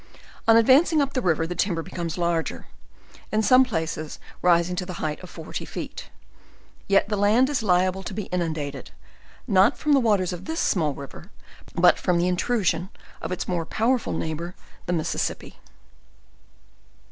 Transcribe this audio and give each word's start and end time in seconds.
On 0.47 0.57
advancing 0.57 0.99
up 0.99 1.13
the 1.13 1.21
river, 1.21 1.45
the 1.45 1.53
timber 1.53 1.83
becomes 1.83 2.17
larger, 2.17 2.65
in 3.31 3.43
some 3.43 3.63
places 3.63 4.17
rising 4.41 4.75
to 4.77 4.83
the 4.87 4.93
height 4.97 5.21
of 5.21 5.29
forty 5.29 5.63
feet; 5.63 6.09
jet 6.89 7.07
the 7.07 7.15
land 7.15 7.51
is 7.51 7.61
liable 7.61 8.01
to 8.01 8.13
be 8.15 8.23
inundated,, 8.33 8.89
not 9.45 9.77
from 9.77 9.93
the 9.93 9.99
waters 9.99 10.33
of 10.33 10.45
this 10.45 10.59
small 10.59 10.95
river, 10.95 11.29
but 11.75 11.99
from 11.99 12.17
the 12.17 12.23
intm 12.25 12.35
fkm 12.61 12.89
of 13.21 13.31
its 13.31 13.47
more 13.47 13.63
powerful 13.63 14.13
neighbor 14.13 14.55
the 14.87 14.93
Mississippi. 14.93 15.57